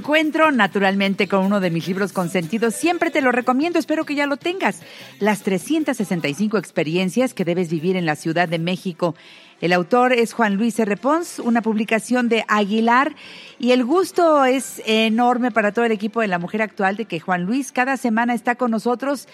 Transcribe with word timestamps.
encuentro 0.00 0.50
naturalmente 0.50 1.28
con 1.28 1.44
uno 1.44 1.60
de 1.60 1.68
mis 1.68 1.86
libros 1.86 2.14
consentidos. 2.14 2.74
Siempre 2.74 3.10
te 3.10 3.20
lo 3.20 3.32
recomiendo, 3.32 3.78
espero 3.78 4.06
que 4.06 4.14
ya 4.14 4.26
lo 4.26 4.38
tengas. 4.38 4.80
Las 5.18 5.42
365 5.42 6.56
experiencias 6.56 7.34
que 7.34 7.44
debes 7.44 7.68
vivir 7.68 7.96
en 7.96 8.06
la 8.06 8.16
Ciudad 8.16 8.48
de 8.48 8.58
México. 8.58 9.14
El 9.60 9.74
autor 9.74 10.14
es 10.14 10.32
Juan 10.32 10.54
Luis 10.54 10.78
R. 10.78 10.96
Pons, 10.96 11.38
una 11.38 11.60
publicación 11.60 12.30
de 12.30 12.46
Aguilar 12.48 13.14
y 13.58 13.72
el 13.72 13.84
gusto 13.84 14.46
es 14.46 14.80
enorme 14.86 15.50
para 15.50 15.72
todo 15.72 15.84
el 15.84 15.92
equipo 15.92 16.22
de 16.22 16.28
la 16.28 16.38
mujer 16.38 16.62
actual 16.62 16.96
de 16.96 17.04
que 17.04 17.20
Juan 17.20 17.44
Luis 17.44 17.70
cada 17.70 17.98
semana 17.98 18.32
está 18.32 18.54
con 18.54 18.70
nosotros 18.70 19.28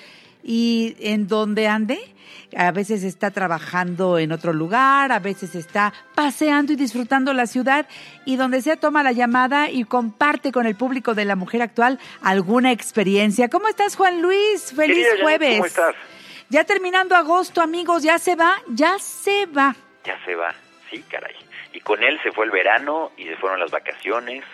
y 0.48 0.94
en 1.00 1.26
donde 1.26 1.66
ande, 1.66 1.98
a 2.56 2.70
veces 2.70 3.02
está 3.02 3.32
trabajando 3.32 4.18
en 4.18 4.30
otro 4.30 4.52
lugar, 4.52 5.10
a 5.10 5.18
veces 5.18 5.56
está 5.56 5.92
paseando 6.14 6.72
y 6.72 6.76
disfrutando 6.76 7.32
la 7.32 7.46
ciudad 7.46 7.88
y 8.24 8.36
donde 8.36 8.62
sea 8.62 8.76
toma 8.76 9.02
la 9.02 9.10
llamada 9.10 9.70
y 9.70 9.82
comparte 9.82 10.52
con 10.52 10.66
el 10.66 10.76
público 10.76 11.14
de 11.14 11.24
la 11.24 11.34
mujer 11.34 11.62
actual 11.62 11.98
alguna 12.22 12.70
experiencia. 12.70 13.48
¿Cómo 13.48 13.66
estás 13.66 13.96
Juan 13.96 14.22
Luis? 14.22 14.72
Feliz 14.72 15.08
jueves. 15.20 15.56
¿Cómo 15.56 15.66
estás? 15.66 15.96
Ya 16.48 16.62
terminando 16.62 17.16
agosto, 17.16 17.60
amigos, 17.60 18.04
ya 18.04 18.18
se 18.20 18.36
va, 18.36 18.54
ya 18.68 19.00
se 19.00 19.46
va 19.46 19.74
ya 20.06 20.24
se 20.24 20.34
va, 20.34 20.54
sí, 20.90 21.02
caray. 21.10 21.34
Y 21.72 21.80
con 21.80 22.02
él 22.02 22.18
se 22.22 22.32
fue 22.32 22.46
el 22.46 22.52
verano 22.52 23.10
y 23.16 23.24
se 23.24 23.36
fueron 23.36 23.60
las 23.60 23.70
vacaciones 23.70 24.44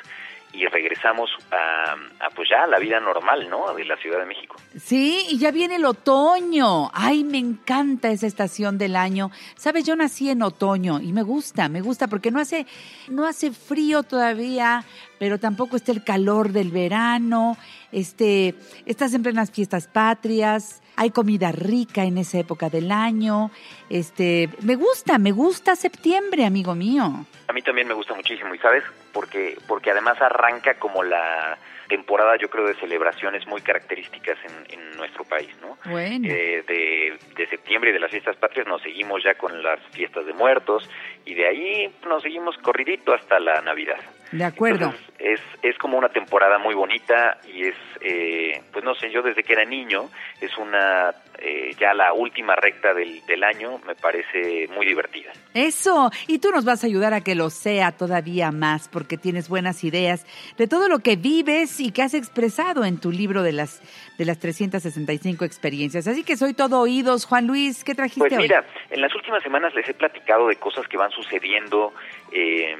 y 0.52 0.66
regresamos 0.66 1.30
a, 1.50 1.96
pues 2.34 2.48
ya 2.50 2.64
a 2.64 2.66
la 2.66 2.78
vida 2.78 3.00
normal, 3.00 3.48
¿no? 3.48 3.72
De 3.74 3.84
la 3.84 3.96
Ciudad 3.96 4.18
de 4.18 4.26
México. 4.26 4.56
Sí, 4.78 5.26
y 5.30 5.38
ya 5.38 5.50
viene 5.50 5.76
el 5.76 5.84
otoño. 5.84 6.90
Ay, 6.92 7.24
me 7.24 7.38
encanta 7.38 8.10
esa 8.10 8.26
estación 8.26 8.78
del 8.78 8.96
año. 8.96 9.30
Sabes, 9.56 9.84
yo 9.84 9.96
nací 9.96 10.30
en 10.30 10.42
otoño 10.42 11.00
y 11.00 11.12
me 11.12 11.22
gusta, 11.22 11.68
me 11.68 11.80
gusta 11.80 12.06
porque 12.06 12.30
no 12.30 12.40
hace 12.40 12.66
no 13.08 13.26
hace 13.26 13.50
frío 13.50 14.02
todavía, 14.02 14.84
pero 15.18 15.38
tampoco 15.38 15.76
está 15.76 15.92
el 15.92 16.04
calor 16.04 16.52
del 16.52 16.70
verano. 16.70 17.56
Este, 17.90 18.54
estás 18.86 19.14
en 19.14 19.22
plenas 19.22 19.50
fiestas 19.50 19.86
patrias 19.86 20.82
hay 20.96 21.10
comida 21.10 21.52
rica 21.52 22.04
en 22.04 22.18
esa 22.18 22.38
época 22.38 22.68
del 22.68 22.92
año. 22.92 23.50
Este, 23.88 24.48
me 24.62 24.76
gusta, 24.76 25.18
me 25.18 25.32
gusta 25.32 25.76
septiembre, 25.76 26.44
amigo 26.44 26.74
mío. 26.74 27.26
A 27.48 27.52
mí 27.52 27.62
también 27.62 27.88
me 27.88 27.94
gusta 27.94 28.14
muchísimo, 28.14 28.54
y 28.54 28.58
sabes, 28.58 28.84
porque 29.12 29.56
porque 29.66 29.90
además 29.90 30.20
arranca 30.20 30.74
como 30.74 31.02
la 31.02 31.58
temporada, 31.88 32.36
yo 32.36 32.48
creo, 32.48 32.66
de 32.66 32.74
celebraciones 32.74 33.46
muy 33.46 33.60
características 33.60 34.38
en, 34.44 34.80
en 34.80 34.96
nuestro 34.96 35.24
país, 35.24 35.50
¿no? 35.60 35.76
Bueno. 35.90 36.26
Eh, 36.26 36.64
de, 36.66 37.18
de, 37.36 37.46
septiembre 37.48 37.90
y 37.90 37.92
de 37.92 38.00
las 38.00 38.10
fiestas 38.10 38.36
patrias 38.36 38.66
nos 38.66 38.80
seguimos 38.80 39.22
ya 39.22 39.34
con 39.34 39.62
las 39.62 39.78
fiestas 39.90 40.24
de 40.24 40.32
muertos 40.32 40.88
y 41.26 41.34
de 41.34 41.46
ahí 41.46 41.94
nos 42.06 42.22
seguimos 42.22 42.56
corridito 42.58 43.12
hasta 43.12 43.38
la 43.38 43.60
Navidad. 43.60 44.00
De 44.32 44.44
acuerdo. 44.44 44.94
es, 45.18 45.40
es 45.62 45.78
como 45.78 45.98
una 45.98 46.08
temporada 46.08 46.58
muy 46.58 46.74
bonita 46.74 47.38
y 47.46 47.68
es, 47.68 47.74
eh, 48.00 48.62
pues 48.72 48.84
no 48.84 48.94
sé, 48.94 49.10
yo 49.10 49.22
desde 49.22 49.42
que 49.42 49.52
era 49.52 49.64
niño, 49.64 50.10
es 50.40 50.56
una, 50.56 51.14
eh, 51.38 51.74
ya 51.78 51.92
la 51.94 52.12
última 52.12 52.56
recta 52.56 52.94
del, 52.94 53.24
del 53.26 53.44
año, 53.44 53.78
me 53.86 53.94
parece 53.94 54.68
muy 54.74 54.86
divertida. 54.86 55.32
Eso, 55.54 56.10
y 56.26 56.38
tú 56.38 56.50
nos 56.50 56.64
vas 56.64 56.82
a 56.82 56.86
ayudar 56.86 57.14
a 57.14 57.20
que 57.20 57.34
lo 57.34 57.50
sea 57.50 57.92
todavía 57.92 58.50
más, 58.50 58.88
porque 58.88 59.18
tienes 59.18 59.48
buenas 59.48 59.84
ideas 59.84 60.26
de 60.56 60.66
todo 60.66 60.88
lo 60.88 61.00
que 61.00 61.16
vives 61.16 61.78
y 61.80 61.92
que 61.92 62.02
has 62.02 62.14
expresado 62.14 62.84
en 62.84 62.98
tu 62.98 63.12
libro 63.12 63.42
de 63.42 63.52
las, 63.52 63.82
de 64.18 64.24
las 64.24 64.38
365 64.38 65.44
experiencias. 65.44 66.08
Así 66.08 66.24
que 66.24 66.36
soy 66.36 66.54
todo 66.54 66.80
oídos. 66.80 67.26
Juan 67.26 67.46
Luis, 67.46 67.84
¿qué 67.84 67.94
trajiste 67.94 68.28
Pues 68.28 68.36
mira, 68.38 68.64
en 68.90 69.00
las 69.00 69.14
últimas 69.14 69.42
semanas 69.42 69.74
les 69.74 69.88
he 69.88 69.94
platicado 69.94 70.48
de 70.48 70.56
cosas 70.56 70.88
que 70.88 70.96
van 70.96 71.10
sucediendo. 71.10 71.92
Eh, 72.32 72.76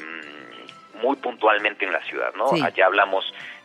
muy 1.02 1.16
puntualmente 1.16 1.84
en 1.84 1.92
la 1.92 2.02
ciudad, 2.04 2.32
¿no? 2.34 2.48
Sí. 2.48 2.62
Allá 2.62 2.86
hablamos 2.86 3.24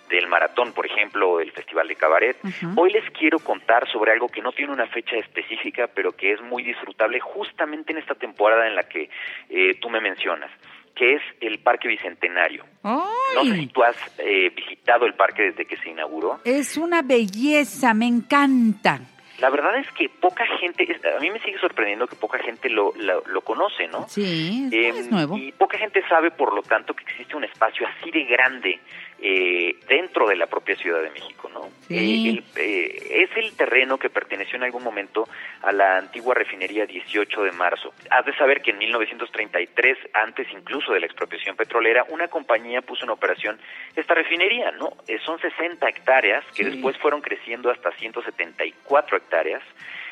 del 0.09 0.27
maratón, 0.27 0.73
por 0.73 0.85
ejemplo, 0.85 1.39
el 1.39 1.51
Festival 1.51 1.87
de 1.87 1.95
Cabaret. 1.95 2.37
Hoy 2.75 2.91
les 2.91 3.09
quiero 3.11 3.39
contar 3.39 3.89
sobre 3.91 4.11
algo 4.11 4.29
que 4.29 4.41
no 4.41 4.51
tiene 4.51 4.71
una 4.71 4.87
fecha 4.87 5.17
específica, 5.17 5.87
pero 5.93 6.13
que 6.13 6.31
es 6.31 6.41
muy 6.41 6.63
disfrutable 6.63 7.19
justamente 7.19 7.91
en 7.91 7.99
esta 7.99 8.15
temporada 8.15 8.67
en 8.67 8.75
la 8.75 8.83
que 8.83 9.09
eh, 9.49 9.75
tú 9.81 9.89
me 9.89 9.99
mencionas 10.01 10.49
que 10.95 11.13
es 11.13 11.21
el 11.41 11.59
Parque 11.59 11.87
Bicentenario. 11.87 12.65
¡Ay! 12.81 12.97
No 13.35 13.43
sé 13.43 13.55
si 13.55 13.67
tú 13.67 13.83
has 13.83 13.95
eh, 14.17 14.49
visitado 14.55 15.05
el 15.05 15.13
parque 15.13 15.43
desde 15.43 15.65
que 15.65 15.77
se 15.77 15.89
inauguró. 15.89 16.39
Es 16.43 16.75
una 16.75 17.03
belleza, 17.03 17.93
me 17.93 18.07
encanta. 18.07 19.01
La 19.39 19.49
verdad 19.51 19.77
es 19.77 19.91
que 19.91 20.09
poca 20.09 20.45
gente, 20.59 20.87
a 21.15 21.19
mí 21.19 21.29
me 21.29 21.39
sigue 21.39 21.59
sorprendiendo 21.59 22.07
que 22.07 22.15
poca 22.15 22.39
gente 22.39 22.69
lo, 22.69 22.91
lo, 22.95 23.23
lo 23.27 23.41
conoce, 23.41 23.87
¿no? 23.87 24.07
Sí, 24.09 24.67
Eh, 24.71 24.89
es 24.89 25.11
nuevo. 25.11 25.37
Y 25.37 25.51
poca 25.51 25.77
gente 25.77 26.01
sabe, 26.09 26.31
por 26.31 26.53
lo 26.55 26.63
tanto, 26.63 26.93
que 26.95 27.03
existe 27.03 27.35
un 27.35 27.43
espacio 27.43 27.85
así 27.87 28.09
de 28.09 28.23
grande 28.23 28.79
eh, 29.19 29.75
dentro 29.87 30.27
de 30.27 30.35
la 30.35 30.45
propia 30.47 30.75
Ciudad 30.75 31.01
de 31.01 31.09
México, 31.09 31.49
¿no? 31.53 31.69
Sí. 31.87 31.95
Eh, 31.95 32.29
el- 32.29 32.43
eh, 32.55 33.23
es 33.23 33.37
el 33.37 33.55
terreno 33.57 33.97
que 33.97 34.09
perteneció 34.09 34.57
en 34.57 34.63
algún 34.63 34.83
momento 34.83 35.27
a 35.63 35.71
la 35.71 35.97
antigua 35.97 36.35
refinería 36.35 36.85
18 36.85 37.43
de 37.43 37.51
marzo. 37.51 37.93
Has 38.11 38.25
de 38.25 38.35
saber 38.35 38.61
que 38.61 38.71
en 38.71 38.77
1933, 38.79 39.97
antes 40.13 40.47
incluso 40.51 40.93
de 40.93 40.99
la 40.99 41.05
expropiación 41.07 41.55
petrolera, 41.55 42.05
una 42.09 42.27
compañía 42.27 42.81
puso 42.81 43.05
en 43.05 43.09
operación 43.09 43.59
esta 43.95 44.13
refinería, 44.13 44.71
¿no? 44.71 44.93
Eh, 45.07 45.17
son 45.25 45.39
60 45.39 45.87
hectáreas 45.89 46.43
que 46.55 46.63
Sí. 46.63 46.69
después 46.71 46.95
fueron 46.97 47.21
creciendo 47.21 47.71
hasta 47.71 47.91
174 47.93 49.17
hectáreas. 49.17 49.63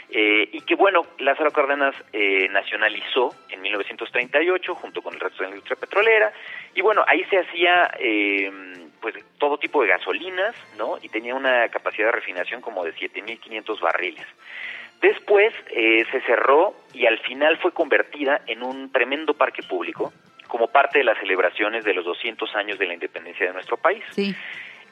Eh, 0.09 0.49
y 0.51 0.61
que 0.61 0.75
bueno, 0.75 1.01
Lázaro 1.17 1.49
Cárdenas 1.51 1.95
eh, 2.13 2.47
nacionalizó 2.49 3.33
en 3.49 3.59
1938 3.63 4.75
junto 4.75 5.01
con 5.01 5.15
el 5.15 5.19
resto 5.19 5.37
de 5.41 5.49
la 5.49 5.55
industria 5.55 5.77
petrolera 5.77 6.31
y 6.75 6.81
bueno, 6.81 7.03
ahí 7.07 7.23
se 7.25 7.39
hacía 7.39 7.89
eh, 7.99 8.51
pues 9.01 9.15
todo 9.37 9.57
tipo 9.57 9.81
de 9.81 9.89
gasolinas, 9.89 10.55
¿no? 10.77 10.97
Y 11.01 11.09
tenía 11.09 11.35
una 11.35 11.67
capacidad 11.69 12.07
de 12.07 12.11
refinación 12.13 12.61
como 12.61 12.83
de 12.83 12.93
7.500 12.95 13.79
barriles. 13.79 14.25
Después 15.01 15.53
eh, 15.71 16.05
se 16.11 16.21
cerró 16.21 16.73
y 16.93 17.05
al 17.05 17.19
final 17.19 17.57
fue 17.57 17.71
convertida 17.73 18.41
en 18.47 18.63
un 18.63 18.91
tremendo 18.91 19.33
parque 19.33 19.61
público 19.63 20.13
como 20.47 20.67
parte 20.67 20.99
de 20.99 21.03
las 21.03 21.17
celebraciones 21.19 21.83
de 21.83 21.93
los 21.93 22.05
200 22.05 22.55
años 22.55 22.79
de 22.79 22.87
la 22.87 22.93
independencia 22.93 23.45
de 23.47 23.53
nuestro 23.53 23.77
país. 23.77 24.03
Sí. 24.11 24.33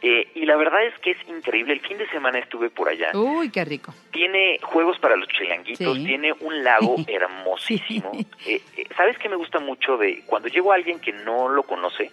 Eh, 0.01 0.27
y 0.35 0.45
la 0.45 0.57
verdad 0.57 0.83
es 0.85 0.93
que 0.99 1.11
es 1.11 1.17
increíble. 1.29 1.71
El 1.71 1.79
fin 1.79 1.97
de 1.97 2.09
semana 2.09 2.37
estuve 2.39 2.69
por 2.69 2.89
allá. 2.89 3.11
Uy, 3.13 3.49
qué 3.49 3.63
rico. 3.63 3.93
Tiene 4.11 4.59
juegos 4.61 4.99
para 4.99 5.15
los 5.15 5.29
chilanguitos, 5.29 5.95
Sí. 5.95 6.05
tiene 6.05 6.33
un 6.41 6.63
lago 6.63 6.95
hermosísimo. 7.07 8.11
Eh, 8.45 8.61
eh, 8.75 8.85
¿Sabes 8.97 9.17
qué 9.17 9.29
me 9.29 9.37
gusta 9.37 9.59
mucho 9.59 9.95
de 9.95 10.23
cuando 10.25 10.49
llevo 10.49 10.73
a 10.73 10.75
alguien 10.75 10.99
que 10.99 11.13
no 11.13 11.47
lo 11.47 11.63
conoce? 11.63 12.11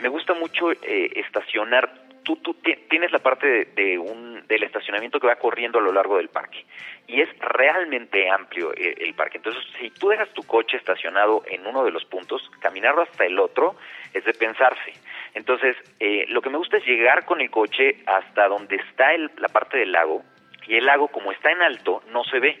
Me 0.00 0.08
gusta 0.08 0.34
mucho 0.34 0.70
eh, 0.72 1.10
estacionar. 1.16 1.90
Tú, 2.24 2.36
tú 2.36 2.54
ti- 2.54 2.76
tienes 2.90 3.10
la 3.10 3.18
parte 3.20 3.46
de, 3.46 3.64
de 3.64 3.98
un 3.98 4.46
del 4.48 4.62
estacionamiento 4.62 5.18
que 5.18 5.26
va 5.26 5.36
corriendo 5.36 5.78
a 5.78 5.82
lo 5.82 5.92
largo 5.92 6.16
del 6.18 6.28
parque 6.28 6.64
y 7.06 7.20
es 7.22 7.28
realmente 7.38 8.28
amplio 8.30 8.72
eh, 8.74 8.94
el 9.00 9.14
parque. 9.14 9.38
Entonces, 9.38 9.62
si 9.80 9.90
tú 9.90 10.08
dejas 10.10 10.28
tu 10.34 10.42
coche 10.42 10.76
estacionado 10.76 11.42
en 11.46 11.66
uno 11.66 11.84
de 11.84 11.90
los 11.90 12.04
puntos, 12.04 12.42
caminarlo 12.60 13.02
hasta 13.02 13.24
el 13.24 13.38
otro 13.38 13.76
es 14.12 14.24
de 14.24 14.34
pensarse. 14.34 14.92
Entonces, 15.34 15.76
eh, 16.00 16.26
lo 16.28 16.40
que 16.42 16.50
me 16.50 16.58
gusta 16.58 16.76
es 16.76 16.86
llegar 16.86 17.24
con 17.24 17.40
el 17.40 17.50
coche 17.50 17.96
hasta 18.06 18.46
donde 18.48 18.76
está 18.76 19.14
el- 19.14 19.30
la 19.38 19.48
parte 19.48 19.78
del 19.78 19.92
lago 19.92 20.22
y 20.66 20.76
el 20.76 20.84
lago 20.84 21.08
como 21.08 21.32
está 21.32 21.50
en 21.50 21.62
alto 21.62 22.02
no 22.10 22.24
se 22.24 22.40
ve. 22.40 22.58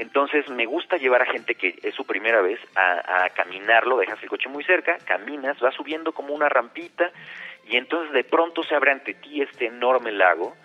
Entonces 0.00 0.48
me 0.48 0.64
gusta 0.64 0.96
llevar 0.96 1.20
a 1.20 1.26
gente 1.26 1.54
que 1.54 1.78
es 1.82 1.94
su 1.94 2.06
primera 2.06 2.40
vez 2.40 2.58
a, 2.74 3.28
caminarlo, 3.34 3.98
dejas 3.98 4.22
el 4.22 4.30
coche 4.30 4.48
muy 4.48 4.64
cerca, 4.64 4.96
caminas, 5.04 5.60
vas 5.60 5.74
subiendo 5.74 6.12
como 6.12 6.32
una 6.32 6.48
rampita 6.48 7.12
y 7.68 7.76
entonces 7.76 8.10
de 8.14 8.24
pronto 8.24 8.62
se 8.62 8.74
abre 8.74 8.92
ante 8.92 9.12
ti 9.12 9.42
este 9.42 9.66
enorme 9.66 10.10
lago 10.10 10.56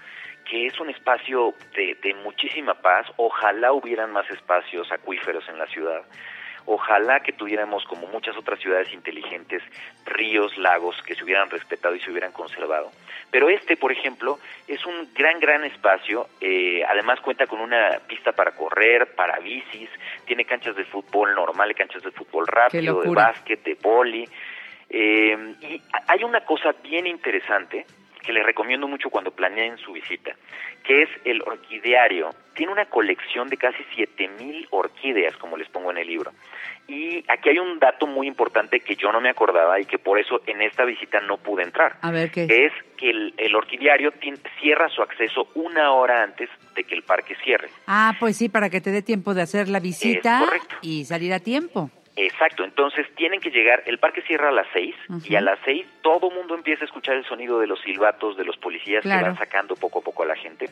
que 0.45 0.67
es 0.67 0.79
un 0.79 0.89
espacio 0.89 1.53
de, 1.75 1.97
de 2.01 2.13
muchísima 2.13 2.75
paz. 2.75 3.07
Ojalá 3.17 3.73
hubieran 3.73 4.13
más 4.13 4.29
espacios 4.29 4.89
acuíferos 4.89 5.43
en 5.49 5.57
la 5.57 5.65
ciudad. 5.67 6.03
Ojalá 6.65 7.19
que 7.19 7.31
tuviéramos, 7.33 7.83
como 7.85 8.07
muchas 8.07 8.35
otras 8.37 8.59
ciudades 8.59 8.91
inteligentes, 8.93 9.61
ríos, 10.05 10.57
lagos 10.57 10.95
que 11.03 11.15
se 11.15 11.23
hubieran 11.23 11.49
respetado 11.49 11.95
y 11.95 11.99
se 11.99 12.11
hubieran 12.11 12.31
conservado. 12.31 12.91
Pero 13.31 13.49
este, 13.49 13.77
por 13.77 13.91
ejemplo, 13.91 14.39
es 14.67 14.85
un 14.85 15.13
gran, 15.13 15.39
gran 15.39 15.63
espacio. 15.63 16.27
eh, 16.41 16.83
además 16.87 17.19
cuenta 17.21 17.47
con 17.47 17.59
una 17.59 17.99
pista 18.07 18.31
para 18.31 18.51
correr, 18.51 19.13
para 19.15 19.39
bicis, 19.39 19.89
tiene 20.25 20.45
canchas 20.45 20.75
de 20.75 20.85
fútbol 20.85 21.35
normal, 21.35 21.71
y 21.71 21.75
canchas 21.75 22.03
de 22.03 22.11
fútbol 22.11 22.47
rápido, 22.47 23.01
de 23.01 23.09
básquet, 23.09 23.63
de 23.63 23.75
boli. 23.75 24.27
Eh, 24.89 25.55
y 25.61 25.81
hay 26.07 26.23
una 26.23 26.41
cosa 26.41 26.73
bien 26.83 27.07
interesante 27.07 27.85
que 28.25 28.33
les 28.33 28.45
recomiendo 28.45 28.87
mucho 28.87 29.09
cuando 29.09 29.31
planeen 29.31 29.77
su 29.77 29.93
visita, 29.93 30.31
que 30.83 31.03
es 31.03 31.09
el 31.23 31.41
orquideario. 31.43 32.29
Tiene 32.53 32.71
una 32.71 32.85
colección 32.85 33.49
de 33.49 33.57
casi 33.57 33.83
7000 33.95 34.67
orquídeas, 34.71 35.35
como 35.37 35.57
les 35.57 35.67
pongo 35.69 35.91
en 35.91 35.97
el 35.97 36.07
libro. 36.07 36.31
Y 36.87 37.23
aquí 37.27 37.49
hay 37.49 37.59
un 37.59 37.79
dato 37.79 38.07
muy 38.07 38.27
importante 38.27 38.79
que 38.79 38.95
yo 38.95 39.11
no 39.11 39.19
me 39.19 39.29
acordaba 39.29 39.79
y 39.79 39.85
que 39.85 39.97
por 39.97 40.19
eso 40.19 40.41
en 40.45 40.61
esta 40.61 40.85
visita 40.85 41.19
no 41.21 41.37
pude 41.37 41.63
entrar. 41.63 41.97
A 42.01 42.11
ver 42.11 42.31
qué. 42.31 42.43
Es 42.43 42.71
que 42.97 43.09
el, 43.09 43.33
el 43.37 43.55
orquideario 43.55 44.11
tien- 44.13 44.39
cierra 44.61 44.87
su 44.89 45.01
acceso 45.01 45.47
una 45.55 45.91
hora 45.93 46.23
antes 46.23 46.49
de 46.75 46.83
que 46.83 46.95
el 46.95 47.03
parque 47.03 47.35
cierre. 47.43 47.69
Ah, 47.87 48.13
pues 48.19 48.37
sí, 48.37 48.49
para 48.49 48.69
que 48.69 48.81
te 48.81 48.91
dé 48.91 49.01
tiempo 49.01 49.33
de 49.33 49.41
hacer 49.41 49.67
la 49.67 49.79
visita 49.79 50.45
y 50.81 51.05
salir 51.05 51.33
a 51.33 51.39
tiempo. 51.39 51.89
Exacto, 52.17 52.63
entonces 52.63 53.05
tienen 53.15 53.41
que 53.41 53.49
llegar, 53.51 53.83
el 53.85 53.97
parque 53.97 54.21
cierra 54.21 54.47
a 54.47 54.51
las 54.51 54.67
seis 54.71 54.95
y 55.25 55.35
a 55.35 55.41
las 55.41 55.59
seis 55.65 55.85
todo 56.01 56.31
mundo 56.31 56.55
empieza 56.55 56.83
a 56.83 56.85
escuchar 56.85 57.15
el 57.15 57.25
sonido 57.25 57.59
de 57.59 57.67
los 57.67 57.81
silbatos 57.81 58.37
de 58.37 58.45
los 58.45 58.55
policías 58.55 59.03
que 59.03 59.09
van 59.09 59.37
sacando 59.37 59.75
poco 59.75 59.99
a 59.99 60.01
poco 60.01 60.23
a 60.23 60.25
la 60.25 60.35
gente. 60.35 60.69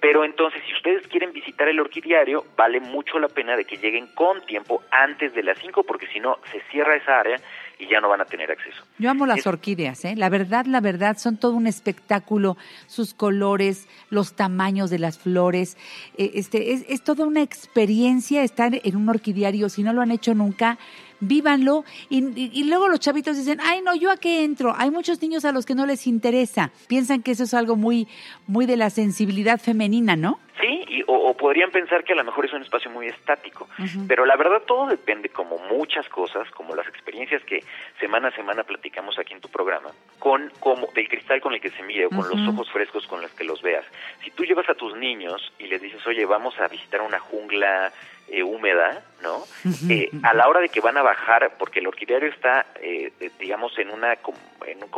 Pero 0.00 0.24
entonces 0.24 0.62
si 0.66 0.72
ustedes 0.74 1.08
quieren 1.08 1.32
visitar 1.32 1.68
el 1.68 1.80
orquidiario, 1.80 2.44
vale 2.56 2.78
mucho 2.78 3.18
la 3.18 3.28
pena 3.28 3.56
de 3.56 3.64
que 3.64 3.78
lleguen 3.78 4.06
con 4.14 4.46
tiempo 4.46 4.82
antes 4.92 5.34
de 5.34 5.42
las 5.42 5.58
cinco 5.58 5.82
porque 5.82 6.06
si 6.06 6.20
no 6.20 6.38
se 6.52 6.60
cierra 6.70 6.94
esa 6.94 7.18
área 7.18 7.36
y 7.80 7.88
ya 7.88 8.00
no 8.00 8.08
van 8.08 8.20
a 8.20 8.26
tener 8.26 8.50
acceso. 8.50 8.84
Yo 8.98 9.10
amo 9.10 9.26
las 9.26 9.46
orquídeas, 9.46 10.04
¿eh? 10.04 10.14
La 10.14 10.28
verdad, 10.28 10.66
la 10.66 10.80
verdad, 10.80 11.16
son 11.16 11.38
todo 11.38 11.54
un 11.54 11.66
espectáculo, 11.66 12.58
sus 12.86 13.14
colores, 13.14 13.88
los 14.10 14.34
tamaños 14.34 14.90
de 14.90 14.98
las 14.98 15.18
flores, 15.18 15.78
eh, 16.18 16.32
este, 16.34 16.72
es, 16.72 16.84
es 16.88 17.02
toda 17.02 17.26
una 17.26 17.42
experiencia 17.42 18.42
estar 18.44 18.72
en 18.74 18.96
un 18.96 19.08
orquidiario, 19.08 19.70
si 19.70 19.82
no 19.82 19.94
lo 19.94 20.02
han 20.02 20.10
hecho 20.10 20.34
nunca, 20.34 20.78
vívanlo. 21.20 21.84
Y, 22.08 22.64
luego 22.64 22.88
los 22.88 23.00
chavitos 23.00 23.36
dicen, 23.36 23.58
ay, 23.62 23.82
no, 23.82 23.94
¿yo 23.94 24.10
a 24.10 24.16
qué 24.16 24.44
entro? 24.44 24.74
Hay 24.76 24.90
muchos 24.90 25.20
niños 25.22 25.44
a 25.44 25.52
los 25.52 25.66
que 25.66 25.74
no 25.74 25.86
les 25.86 26.06
interesa. 26.06 26.70
Piensan 26.88 27.22
que 27.22 27.32
eso 27.32 27.44
es 27.44 27.54
algo 27.54 27.76
muy, 27.76 28.08
muy 28.46 28.66
de 28.66 28.76
la 28.76 28.90
sensibilidad 28.90 29.60
femenina, 29.60 30.16
¿no? 30.16 30.38
Sí, 30.60 30.84
y, 30.88 31.04
o, 31.06 31.34
podrían 31.34 31.70
pensar 31.70 32.04
que 32.04 32.12
a 32.12 32.16
lo 32.16 32.24
mejor 32.24 32.44
es 32.44 32.52
un 32.52 32.62
espacio 32.62 32.90
muy 32.90 33.06
estático, 33.06 33.66
pero 34.06 34.26
la 34.26 34.36
verdad 34.36 34.62
todo 34.66 34.88
depende, 34.88 35.30
como 35.30 35.56
muchas 35.70 36.06
cosas, 36.10 36.50
como 36.50 36.74
las 36.74 36.86
experiencias 36.86 37.42
que 37.44 37.64
semana 37.98 38.28
a 38.28 38.30
semana 38.32 38.62
platicamos 38.62 39.18
aquí 39.18 39.32
en 39.32 39.40
tu 39.40 39.48
programa, 39.48 39.90
con 40.18 40.52
como 40.60 40.88
del 40.94 41.08
cristal 41.08 41.40
con 41.40 41.54
el 41.54 41.60
que 41.62 41.70
se 41.70 41.82
mire 41.82 42.06
o 42.06 42.10
con 42.10 42.28
los 42.28 42.46
ojos 42.46 42.70
frescos 42.70 43.06
con 43.06 43.22
los 43.22 43.30
que 43.30 43.44
los 43.44 43.62
veas. 43.62 43.86
Si 44.22 44.30
tú 44.32 44.44
llevas 44.44 44.68
a 44.68 44.74
tus 44.74 44.94
niños 44.96 45.50
y 45.58 45.66
les 45.66 45.80
dices, 45.80 46.06
oye, 46.06 46.26
vamos 46.26 46.58
a 46.60 46.68
visitar 46.68 47.00
una 47.00 47.18
jungla 47.18 47.90
eh, 48.32 48.44
húmeda, 48.44 49.02
¿no? 49.22 49.42
Eh, 49.88 50.08
a 50.22 50.32
la 50.34 50.48
hora 50.48 50.60
de 50.60 50.68
que 50.68 50.80
van 50.80 50.96
a 50.96 51.02
bajar, 51.02 51.52
porque 51.58 51.80
el 51.80 51.88
orquidiario 51.88 52.28
está, 52.28 52.66
eh, 52.80 53.12
digamos, 53.40 53.76
en 53.78 53.90
una 53.90 54.16
como, 54.16 54.38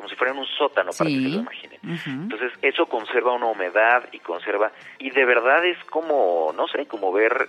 si 0.09 0.17
fuera 0.17 0.33
en 0.33 0.39
un 0.39 0.47
sótano, 0.47 0.91
para 0.97 1.09
que 1.09 1.17
se 1.17 1.29
lo 1.29 1.39
imaginen. 1.41 1.79
Entonces, 1.83 2.53
eso 2.61 2.87
conserva 2.87 3.33
una 3.33 3.47
humedad 3.47 4.05
y 4.13 4.19
conserva, 4.19 4.71
y 4.99 5.11
de 5.11 5.25
verdad 5.25 5.65
es 5.65 5.83
como, 5.85 6.53
no 6.55 6.69
sé, 6.69 6.87
como 6.87 7.11
ver 7.11 7.49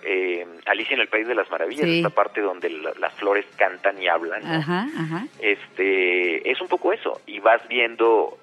Alicia 0.65 0.95
en 0.95 1.01
el 1.01 1.09
País 1.09 1.27
de 1.27 1.35
las 1.35 1.51
Maravillas, 1.51 1.85
esta 1.85 2.09
parte 2.09 2.39
donde 2.39 2.69
las 2.69 3.13
flores 3.15 3.45
cantan 3.57 4.01
y 4.01 4.07
hablan, 4.07 4.41
Este, 5.39 6.49
es 6.49 6.61
un 6.61 6.69
poco 6.69 6.93
eso, 6.93 7.21
y 7.27 7.39
vas 7.39 7.67
viendo 7.67 8.37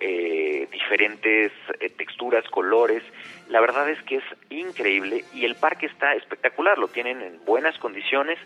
diferentes 0.71 1.53
texturas, 1.97 2.45
colores, 2.51 3.03
la 3.51 3.61
verdad 3.61 3.89
es 3.91 4.01
que 4.05 4.17
es 4.17 4.25
increíble 4.49 5.25
y 5.35 5.45
el 5.45 5.57
parque 5.57 5.87
está 5.87 6.15
espectacular, 6.15 6.79
lo 6.79 6.89
tienen 6.89 7.21
en 7.21 7.45
buenas 7.45 7.77
condiciones 7.79 8.39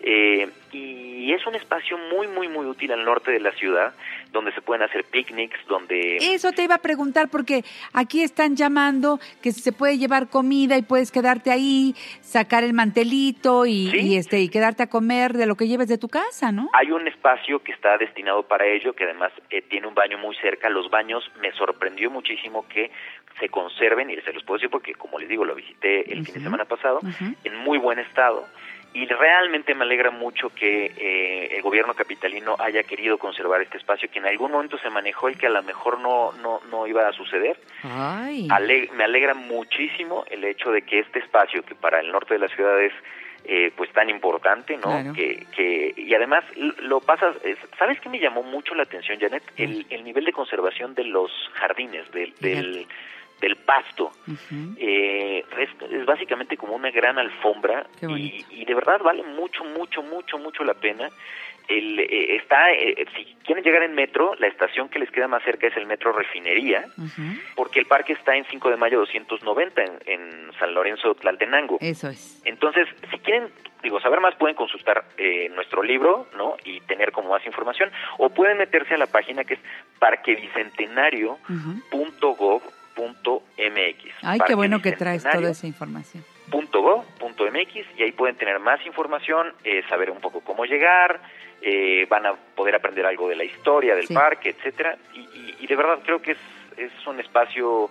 eh, 0.00 0.48
y 0.72 1.32
es 1.32 1.46
un 1.46 1.54
espacio 1.54 1.98
muy, 1.98 2.26
muy, 2.28 2.48
muy 2.48 2.66
útil 2.66 2.92
al 2.92 3.04
norte 3.04 3.30
de 3.30 3.40
la 3.40 3.52
ciudad, 3.52 3.94
donde 4.32 4.52
se 4.52 4.62
pueden 4.62 4.82
hacer 4.82 5.04
picnics, 5.04 5.58
donde... 5.66 6.16
Eso 6.16 6.52
te 6.52 6.62
iba 6.62 6.76
a 6.76 6.78
preguntar 6.78 7.28
porque 7.28 7.64
aquí 7.92 8.22
están 8.22 8.56
llamando 8.56 9.18
que 9.42 9.52
se 9.52 9.72
puede 9.72 9.98
llevar 9.98 10.28
comida 10.28 10.78
y 10.78 10.82
puedes 10.82 11.10
quedarte 11.10 11.50
ahí, 11.50 11.94
sacar 12.20 12.64
el 12.64 12.72
mantelito 12.72 13.66
y, 13.66 14.16
este 14.16 14.40
y 14.40 14.48
quedarte 14.48 14.84
a 14.84 14.86
comer 14.88 15.34
de 15.34 15.46
lo 15.46 15.56
que 15.56 15.68
lleves 15.68 15.88
de 15.88 15.98
tu 15.98 16.08
casa, 16.08 16.52
¿no? 16.52 16.70
Hay 16.72 16.90
un 16.92 17.06
espacio 17.08 17.62
que 17.62 17.72
está 17.72 17.98
destinado 17.98 18.42
para 18.44 18.66
ello, 18.66 18.94
que 18.94 19.04
además 19.04 19.32
eh, 19.50 19.62
tiene 19.62 19.86
un 19.86 19.94
baño 19.94 20.18
muy 20.18 20.34
cerca. 20.36 20.70
Los 20.70 20.90
baños 20.90 21.30
me 21.40 21.52
sorprendió 21.52 22.10
muchísimo 22.10 22.66
que 22.68 22.90
se 23.38 23.48
conserven, 23.48 24.10
y 24.10 24.16
se 24.22 24.32
los 24.32 24.42
puedo 24.44 24.58
decir 24.58 24.70
porque, 24.70 24.94
como 24.94 25.18
les 25.18 25.28
digo, 25.28 25.44
lo 25.44 25.54
visité 25.54 26.12
el 26.12 26.24
fin 26.24 26.34
de 26.34 26.40
semana 26.40 26.64
pasado, 26.64 27.00
en 27.44 27.56
muy 27.56 27.78
buen 27.78 27.98
estado. 27.98 28.46
Y 28.94 29.04
realmente 29.04 29.74
me 29.74 29.84
alegra 29.84 30.10
mucho 30.10 30.48
que 30.48 30.86
eh, 30.96 31.54
el 31.54 31.60
gobierno 31.60 31.92
capitalino 31.92 32.56
haya 32.58 32.82
querido 32.82 33.18
conservar 33.18 33.60
este 33.60 33.76
espacio, 33.76 34.10
que 34.10 34.20
en 34.20 34.26
algún 34.26 34.52
momento 34.52 34.78
se 34.78 34.88
manejó 34.88 35.28
el 35.28 35.36
que 35.36 35.48
a 35.48 35.50
lo 35.50 35.62
mejor 35.62 36.00
no, 36.00 36.32
no, 36.32 36.60
no 36.70 36.86
iba 36.86 37.06
a 37.06 37.12
suceder. 37.12 37.58
me 37.84 39.04
alegra 39.04 39.34
muchísimo 39.34 40.24
el 40.30 40.44
hecho 40.44 40.70
de 40.70 40.80
que 40.80 41.00
este 41.00 41.18
espacio, 41.18 41.62
que 41.62 41.74
para 41.74 42.00
el 42.00 42.10
norte 42.10 42.32
de 42.34 42.40
la 42.40 42.48
ciudad 42.48 42.80
es 42.80 42.92
eh, 43.44 43.70
pues 43.76 43.92
tan 43.92 44.08
importante, 44.08 44.78
¿no? 44.78 45.12
Que, 45.12 45.46
que, 45.54 45.92
y 45.96 46.14
además 46.14 46.42
lo 46.56 47.00
pasas, 47.00 47.36
¿sabes 47.78 48.00
qué 48.00 48.08
me 48.08 48.18
llamó 48.18 48.42
mucho 48.42 48.74
la 48.74 48.84
atención, 48.84 49.20
Janet? 49.20 49.42
El, 49.56 49.86
el 49.90 50.04
nivel 50.04 50.24
de 50.24 50.32
conservación 50.32 50.94
de 50.94 51.04
los 51.04 51.30
jardines, 51.52 52.10
del, 52.12 52.34
del 52.40 52.86
del 53.40 53.56
pasto. 53.56 54.12
Eh, 54.78 55.44
es, 55.58 56.06
básicamente 56.06 56.56
como 56.56 56.74
una 56.74 56.90
gran 56.90 57.18
alfombra 57.18 57.86
y, 58.00 58.64
de 58.64 58.74
verdad 58.74 59.00
vale 59.02 59.22
mucho, 59.22 59.64
mucho, 59.64 60.02
mucho, 60.02 60.38
mucho 60.38 60.64
la 60.64 60.74
pena. 60.74 61.10
El, 61.68 61.98
eh, 61.98 62.36
está, 62.36 62.72
eh, 62.72 63.06
si 63.16 63.24
quieren 63.44 63.64
llegar 63.64 63.82
en 63.82 63.92
metro, 63.92 64.36
la 64.36 64.46
estación 64.46 64.88
que 64.88 65.00
les 65.00 65.10
queda 65.10 65.26
más 65.26 65.42
cerca 65.42 65.66
es 65.66 65.76
el 65.76 65.86
metro 65.86 66.12
Refinería, 66.12 66.84
porque 67.56 67.80
el 67.80 67.86
parque 67.86 68.12
está 68.12 68.36
en 68.36 68.44
5 68.44 68.70
de 68.70 68.76
mayo 68.76 69.00
290 69.00 69.82
en, 69.82 69.98
en 70.06 70.52
San 70.60 70.74
Lorenzo 70.74 71.16
Tlaltenango. 71.16 71.78
Eso 71.80 72.08
es. 72.08 72.40
Entonces, 72.44 72.86
si 73.10 73.18
quieren 73.18 73.50
digo, 73.82 74.00
saber 74.00 74.20
más 74.20 74.34
pueden 74.36 74.56
consultar 74.56 75.04
nuestro 75.54 75.82
libro, 75.82 76.28
¿no? 76.36 76.56
Y 76.64 76.80
tener 76.82 77.10
como 77.12 77.30
más 77.30 77.44
información, 77.46 77.90
o 78.18 78.28
pueden 78.30 78.58
meterse 78.58 78.94
a 78.94 78.98
la 78.98 79.06
página 79.06 79.44
que 79.44 79.54
es 79.54 79.60
parquebicentenario.gov. 79.98 82.62
Ay, 84.26 84.40
qué 84.46 84.54
bueno 84.54 84.82
que 84.82 84.92
traes 84.92 85.22
toda 85.22 85.50
esa 85.50 85.66
información. 85.66 86.24
.go.mx 86.50 87.74
y 87.98 88.02
ahí 88.02 88.12
pueden 88.12 88.36
tener 88.36 88.58
más 88.60 88.84
información, 88.86 89.52
eh, 89.64 89.82
saber 89.88 90.10
un 90.10 90.20
poco 90.20 90.40
cómo 90.40 90.64
llegar, 90.64 91.20
eh, 91.62 92.06
van 92.08 92.26
a 92.26 92.34
poder 92.34 92.74
aprender 92.74 93.06
algo 93.06 93.28
de 93.28 93.36
la 93.36 93.44
historia 93.44 93.94
del 93.94 94.08
parque, 94.08 94.50
etcétera. 94.50 94.96
Y, 95.14 95.66
de 95.66 95.76
verdad 95.76 95.98
creo 96.04 96.22
que 96.22 96.32
es, 96.32 96.38
es 96.76 97.06
un 97.06 97.18
espacio 97.18 97.90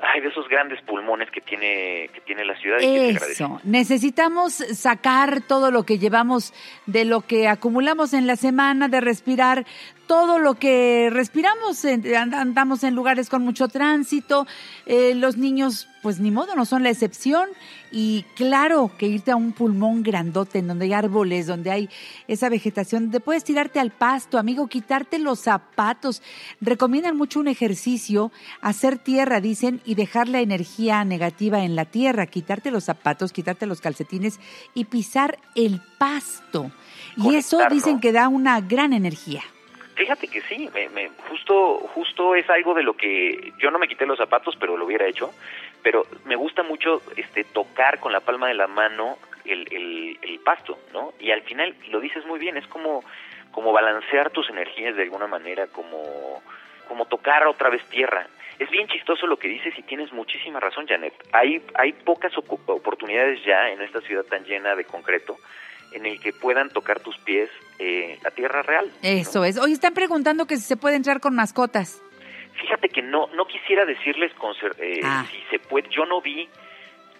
ay, 0.00 0.20
de 0.20 0.28
esos 0.28 0.48
grandes 0.48 0.80
pulmones 0.82 1.30
que 1.30 1.40
tiene, 1.40 2.10
que 2.12 2.20
tiene 2.20 2.44
la 2.44 2.56
ciudad. 2.56 2.80
Y 2.80 3.10
Eso, 3.10 3.60
necesitamos 3.64 4.54
sacar 4.54 5.40
todo 5.42 5.70
lo 5.70 5.84
que 5.84 5.98
llevamos 5.98 6.52
de 6.86 7.04
lo 7.04 7.22
que 7.22 7.48
acumulamos 7.48 8.14
en 8.14 8.26
la 8.26 8.36
semana, 8.36 8.88
de 8.88 9.00
respirar 9.00 9.64
todo 10.08 10.40
lo 10.40 10.54
que 10.54 11.10
respiramos, 11.12 11.84
andamos 12.34 12.82
en 12.82 12.96
lugares 12.96 13.28
con 13.28 13.44
mucho 13.44 13.68
tránsito, 13.68 14.46
eh, 14.86 15.14
los 15.14 15.36
niños 15.36 15.86
pues 16.02 16.20
ni 16.20 16.30
modo, 16.30 16.54
no 16.54 16.64
son 16.64 16.82
la 16.82 16.90
excepción. 16.90 17.48
Y 17.90 18.24
claro 18.34 18.90
que 18.98 19.06
irte 19.06 19.30
a 19.30 19.36
un 19.36 19.52
pulmón 19.52 20.02
grandote, 20.02 20.58
en 20.58 20.68
donde 20.68 20.86
hay 20.86 20.92
árboles, 20.92 21.46
donde 21.46 21.70
hay 21.70 21.90
esa 22.26 22.48
vegetación, 22.48 23.04
donde 23.04 23.20
puedes 23.20 23.44
tirarte 23.44 23.80
al 23.80 23.90
pasto, 23.90 24.38
amigo, 24.38 24.68
quitarte 24.68 25.18
los 25.18 25.40
zapatos. 25.40 26.22
Recomiendan 26.60 27.16
mucho 27.16 27.40
un 27.40 27.48
ejercicio, 27.48 28.32
hacer 28.60 28.98
tierra, 28.98 29.40
dicen, 29.40 29.80
y 29.84 29.94
dejar 29.94 30.28
la 30.28 30.40
energía 30.40 31.04
negativa 31.04 31.64
en 31.64 31.76
la 31.76 31.84
tierra, 31.84 32.26
quitarte 32.26 32.70
los 32.70 32.84
zapatos, 32.84 33.32
quitarte 33.32 33.66
los 33.66 33.80
calcetines 33.80 34.38
y 34.74 34.84
pisar 34.84 35.38
el 35.54 35.82
pasto. 35.98 36.70
Y 37.16 37.34
eso 37.34 37.58
dicen 37.70 38.00
que 38.00 38.12
da 38.12 38.28
una 38.28 38.60
gran 38.60 38.92
energía. 38.92 39.42
Fíjate 39.98 40.28
que 40.28 40.40
sí, 40.42 40.70
me, 40.72 41.08
justo, 41.28 41.78
justo 41.92 42.36
es 42.36 42.48
algo 42.48 42.72
de 42.72 42.84
lo 42.84 42.96
que 42.96 43.52
yo 43.58 43.72
no 43.72 43.80
me 43.80 43.88
quité 43.88 44.06
los 44.06 44.16
zapatos, 44.16 44.54
pero 44.54 44.76
lo 44.76 44.86
hubiera 44.86 45.08
hecho. 45.08 45.34
Pero 45.82 46.06
me 46.24 46.36
gusta 46.36 46.62
mucho 46.62 47.02
este 47.16 47.42
tocar 47.42 47.98
con 47.98 48.12
la 48.12 48.20
palma 48.20 48.46
de 48.46 48.54
la 48.54 48.68
mano 48.68 49.18
el, 49.44 49.66
el, 50.22 50.38
pasto, 50.38 50.78
¿no? 50.92 51.14
Y 51.18 51.32
al 51.32 51.42
final 51.42 51.74
lo 51.90 51.98
dices 51.98 52.24
muy 52.26 52.38
bien, 52.38 52.56
es 52.56 52.66
como, 52.68 53.02
como 53.50 53.72
balancear 53.72 54.30
tus 54.30 54.48
energías 54.50 54.94
de 54.94 55.02
alguna 55.02 55.26
manera, 55.26 55.66
como, 55.66 56.44
como 56.86 57.06
tocar 57.06 57.48
otra 57.48 57.68
vez 57.68 57.82
tierra. 57.88 58.28
Es 58.60 58.70
bien 58.70 58.86
chistoso 58.86 59.26
lo 59.26 59.36
que 59.36 59.48
dices 59.48 59.76
y 59.76 59.82
tienes 59.82 60.12
muchísima 60.12 60.60
razón, 60.60 60.86
Janet. 60.86 61.14
Hay, 61.32 61.60
hay 61.74 61.92
pocas 61.92 62.32
oportunidades 62.38 63.44
ya 63.44 63.68
en 63.68 63.82
esta 63.82 64.00
ciudad 64.00 64.24
tan 64.24 64.44
llena 64.44 64.76
de 64.76 64.84
concreto 64.84 65.38
en 65.92 66.06
el 66.06 66.20
que 66.20 66.32
puedan 66.32 66.70
tocar 66.70 67.00
tus 67.00 67.16
pies 67.18 67.50
eh, 67.78 68.18
la 68.22 68.30
tierra 68.30 68.62
real. 68.62 68.90
Eso 69.02 69.44
es. 69.44 69.58
Hoy 69.58 69.72
están 69.72 69.94
preguntando 69.94 70.46
que 70.46 70.56
si 70.56 70.62
se 70.62 70.76
puede 70.76 70.96
entrar 70.96 71.20
con 71.20 71.34
mascotas. 71.34 72.02
Fíjate 72.60 72.88
que 72.88 73.02
no 73.02 73.28
no 73.34 73.46
quisiera 73.46 73.84
decirles 73.84 74.32
con, 74.34 74.52
eh, 74.78 75.00
ah. 75.04 75.24
si 75.30 75.38
se 75.50 75.58
puede. 75.58 75.88
Yo 75.90 76.04
no 76.06 76.20
vi 76.20 76.48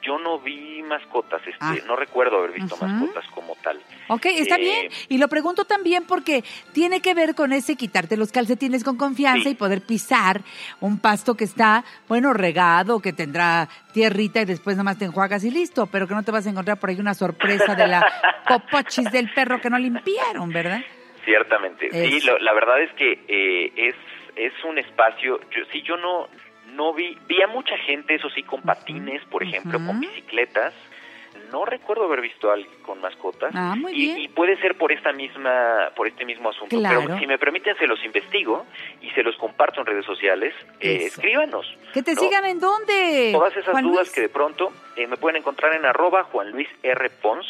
yo 0.02 0.18
no 0.18 0.38
vi 0.38 0.82
mascotas, 0.82 1.40
este, 1.46 1.58
ah. 1.60 1.76
no 1.86 1.96
recuerdo 1.96 2.38
haber 2.38 2.52
visto 2.52 2.76
mascotas 2.76 3.26
como 3.34 3.54
tal. 3.56 3.80
Ok, 4.08 4.26
está 4.26 4.56
eh, 4.56 4.60
bien. 4.60 4.92
Y 5.08 5.18
lo 5.18 5.28
pregunto 5.28 5.64
también 5.64 6.04
porque 6.06 6.44
tiene 6.72 7.00
que 7.00 7.14
ver 7.14 7.34
con 7.34 7.52
ese 7.52 7.76
quitarte 7.76 8.16
los 8.16 8.32
calcetines 8.32 8.84
con 8.84 8.96
confianza 8.96 9.48
y 9.48 9.54
poder 9.54 9.82
pisar 9.82 10.42
un 10.80 10.98
pasto 10.98 11.34
que 11.34 11.44
está, 11.44 11.84
bueno, 12.08 12.32
regado, 12.32 13.00
que 13.00 13.12
tendrá 13.12 13.68
tierrita 13.92 14.40
y 14.40 14.44
después 14.44 14.76
nomás 14.76 14.98
te 14.98 15.04
enjuagas 15.04 15.44
y 15.44 15.50
listo, 15.50 15.86
pero 15.86 16.06
que 16.06 16.14
no 16.14 16.22
te 16.22 16.30
vas 16.30 16.46
a 16.46 16.50
encontrar 16.50 16.78
por 16.78 16.90
ahí 16.90 17.00
una 17.00 17.14
sorpresa 17.14 17.74
de 17.74 17.86
la 17.86 18.04
popochis 18.48 19.10
del 19.10 19.30
perro 19.32 19.60
que 19.60 19.70
no 19.70 19.78
limpiaron, 19.78 20.50
¿verdad? 20.50 20.80
Ciertamente. 21.24 21.90
Sí, 21.90 22.20
la 22.40 22.52
verdad 22.54 22.80
es 22.80 22.92
que 22.94 23.24
eh, 23.28 23.72
es, 23.76 23.94
es 24.36 24.52
un 24.64 24.78
espacio, 24.78 25.40
yo, 25.50 25.64
si 25.72 25.82
yo 25.82 25.96
no 25.96 26.28
no 26.78 26.94
vi, 26.94 27.18
vi 27.26 27.42
a 27.42 27.48
mucha 27.48 27.76
gente, 27.78 28.14
eso 28.14 28.30
sí, 28.30 28.44
con 28.44 28.62
patines, 28.62 29.22
por 29.24 29.42
ejemplo, 29.42 29.80
con 29.84 29.98
bicicletas. 29.98 30.72
no 31.52 31.64
recuerdo 31.64 32.04
haber 32.04 32.20
visto 32.20 32.50
a 32.50 32.54
alguien 32.54 32.70
con 32.82 33.00
mascotas. 33.00 33.50
Ah, 33.54 33.74
muy 33.76 33.92
y, 33.92 33.96
bien. 33.96 34.18
y 34.20 34.28
puede 34.28 34.56
ser 34.60 34.76
por 34.76 34.92
esta 34.92 35.12
misma, 35.12 35.90
por 35.96 36.06
este 36.06 36.24
mismo 36.24 36.50
asunto. 36.50 36.78
Claro. 36.78 37.02
Pero 37.04 37.18
si 37.18 37.26
me 37.26 37.36
permiten, 37.36 37.76
se 37.78 37.86
los 37.86 38.02
investigo 38.04 38.64
y 39.02 39.10
se 39.10 39.24
los 39.24 39.36
comparto 39.36 39.80
en 39.80 39.86
redes 39.86 40.06
sociales. 40.06 40.54
Eh, 40.78 41.06
escríbanos. 41.06 41.66
Que 41.92 42.02
te 42.02 42.14
¿no? 42.14 42.20
sigan 42.20 42.44
en 42.44 42.60
dónde. 42.60 43.30
Todas 43.32 43.56
esas 43.56 43.72
Juan 43.72 43.84
dudas 43.84 44.06
Luis? 44.06 44.12
que 44.12 44.20
de 44.20 44.28
pronto 44.28 44.72
eh, 44.96 45.06
me 45.08 45.16
pueden 45.16 45.38
encontrar 45.38 45.74
en 45.74 45.84
arroba 45.84 46.24
Juan 46.24 46.50
Luis 46.52 46.68
R. 46.82 47.10
Pons, 47.22 47.46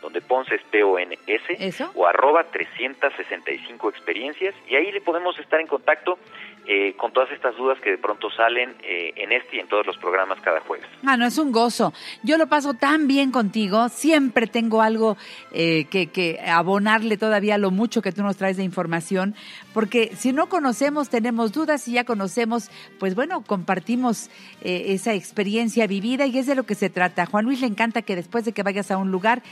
donde 0.00 0.22
Pons 0.22 0.50
es 0.52 0.62
P-O-N-S, 0.70 1.86
o 1.94 2.06
arroba 2.06 2.44
365 2.44 3.90
experiencias, 3.90 4.54
y 4.66 4.74
ahí 4.76 4.90
le 4.92 5.02
podemos 5.02 5.38
estar 5.38 5.60
en 5.60 5.66
contacto 5.66 6.18
eh, 6.66 6.94
con 6.96 7.12
todas 7.12 7.30
estas 7.32 7.56
dudas 7.56 7.78
que 7.80 7.90
de 7.90 7.98
pronto 7.98 8.30
salen 8.30 8.74
eh, 8.82 9.12
en 9.16 9.32
este 9.32 9.56
y 9.56 9.60
en 9.60 9.68
todos 9.68 9.86
los 9.86 9.96
programas 9.96 10.40
cada 10.40 10.60
jueves. 10.60 10.86
Ah, 11.04 11.16
no, 11.16 11.26
es 11.26 11.38
un 11.38 11.52
gozo. 11.52 11.92
Yo 12.22 12.38
lo 12.38 12.46
paso 12.48 12.74
tan 12.74 13.08
bien 13.08 13.30
contigo. 13.30 13.88
Siempre 13.88 14.46
tengo 14.46 14.82
algo 14.82 15.16
eh, 15.52 15.86
que, 15.86 16.40
abonarle 16.46 17.16
todavía 17.16 17.58
lo 17.58 17.70
mucho 17.70 18.02
que 18.02 18.12
tú 18.12 18.22
nos 18.22 18.36
traes 18.36 18.56
de 18.56 18.64
información. 18.64 19.34
Porque 19.72 20.12
si 20.16 20.32
no 20.32 20.48
conocemos, 20.48 21.08
tenemos 21.08 21.52
dudas. 21.52 21.82
Si 21.82 21.92
ya 21.92 22.04
conocemos, 22.04 22.70
pues 22.98 23.14
bueno, 23.14 23.42
compartimos 23.42 24.30
eh, 24.62 24.86
esa 24.88 25.14
experiencia 25.14 25.86
vivida 25.86 26.26
y 26.26 26.38
es 26.38 26.46
de 26.46 26.54
lo 26.54 26.64
que 26.64 26.74
se 26.74 26.90
trata. 26.90 27.26
Juan 27.26 27.44
Luis 27.44 27.60
le 27.60 27.66
encanta 27.66 28.02
que 28.02 28.16
después 28.16 28.44
de 28.44 28.52
que 28.52 28.62
vayas 28.62 28.90
a 28.90 28.96
un 28.96 29.10
lugar, 29.10 29.42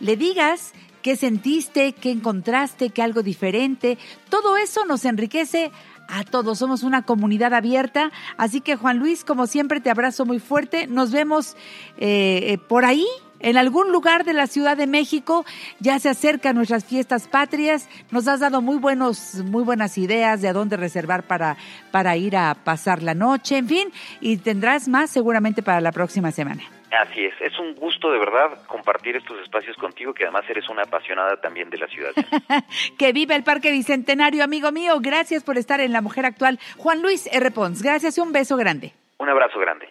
le 0.00 0.16
digas 0.16 0.74
qué 1.02 1.16
sentiste, 1.16 1.92
qué 1.92 2.10
encontraste, 2.10 2.90
qué 2.90 3.02
algo 3.02 3.22
diferente. 3.22 3.96
Todo 4.28 4.56
eso 4.56 4.84
nos 4.84 5.04
enriquece 5.04 5.70
a 6.08 6.24
todos. 6.24 6.58
Somos 6.58 6.82
una 6.82 7.02
comunidad 7.02 7.54
abierta. 7.54 8.10
Así 8.36 8.60
que 8.60 8.76
Juan 8.76 8.98
Luis, 8.98 9.24
como 9.24 9.46
siempre, 9.46 9.80
te 9.80 9.90
abrazo 9.90 10.24
muy 10.24 10.38
fuerte. 10.38 10.86
Nos 10.86 11.10
vemos 11.12 11.56
eh, 11.98 12.52
eh, 12.52 12.58
por 12.58 12.84
ahí. 12.84 13.06
En 13.38 13.58
algún 13.58 13.92
lugar 13.92 14.24
de 14.24 14.32
la 14.32 14.46
Ciudad 14.46 14.78
de 14.78 14.86
México 14.86 15.44
ya 15.78 15.98
se 15.98 16.08
acercan 16.08 16.56
nuestras 16.56 16.84
fiestas 16.84 17.28
patrias. 17.28 17.88
Nos 18.10 18.28
has 18.28 18.40
dado 18.40 18.62
muy 18.62 18.78
buenos, 18.78 19.34
muy 19.44 19.62
buenas 19.62 19.98
ideas 19.98 20.40
de 20.40 20.48
a 20.48 20.52
dónde 20.54 20.76
reservar 20.76 21.22
para, 21.26 21.56
para 21.90 22.16
ir 22.16 22.36
a 22.36 22.54
pasar 22.54 23.02
la 23.02 23.14
noche, 23.14 23.58
en 23.58 23.68
fin, 23.68 23.92
y 24.20 24.38
tendrás 24.38 24.88
más 24.88 25.10
seguramente 25.10 25.62
para 25.62 25.82
la 25.82 25.92
próxima 25.92 26.32
semana. 26.32 26.62
Así 26.90 27.24
es, 27.24 27.34
es 27.40 27.58
un 27.58 27.74
gusto 27.74 28.10
de 28.10 28.18
verdad 28.18 28.64
compartir 28.66 29.16
estos 29.16 29.40
espacios 29.40 29.76
contigo, 29.76 30.14
que 30.14 30.24
además 30.24 30.44
eres 30.48 30.68
una 30.68 30.82
apasionada 30.82 31.40
también 31.40 31.68
de 31.68 31.78
la 31.78 31.88
ciudad. 31.88 32.12
que 32.98 33.12
viva 33.12 33.34
el 33.34 33.42
Parque 33.42 33.72
Bicentenario, 33.72 34.44
amigo 34.44 34.70
mío. 34.70 34.98
Gracias 35.00 35.42
por 35.42 35.58
estar 35.58 35.80
en 35.80 35.92
La 35.92 36.00
Mujer 36.00 36.26
Actual. 36.26 36.58
Juan 36.78 37.02
Luis 37.02 37.28
R. 37.32 37.50
Pons, 37.50 37.82
gracias 37.82 38.18
y 38.18 38.20
un 38.20 38.32
beso 38.32 38.56
grande. 38.56 38.92
un 39.18 39.28
abrazo 39.28 39.58
grande. 39.58 39.88